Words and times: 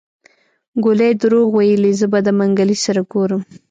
ګولي 0.83 1.11
دروغ 1.21 1.47
ويلي 1.53 1.91
زه 1.99 2.05
به 2.11 2.19
د 2.25 2.27
منګلي 2.39 2.77
سره 2.85 3.01
ګورم. 3.11 3.41